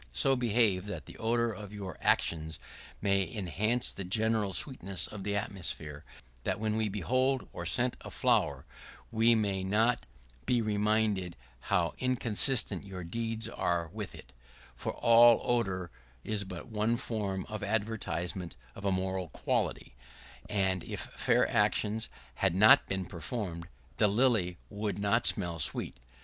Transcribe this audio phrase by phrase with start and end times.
[0.13, 2.57] So behave that the odor of your actions
[3.03, 6.03] may enhance the general sweetness of the atmosphere,
[6.43, 8.65] that when we behold or scent a flower,
[9.11, 10.07] we may not
[10.47, 11.35] be reminded
[11.69, 14.33] how inconsistent your deeds are with it;
[14.75, 15.91] for all odor
[16.23, 19.93] is but one form of advertisement of a moral quality,
[20.49, 25.97] and if fair actions had not been performed, the lily would not smell sweet.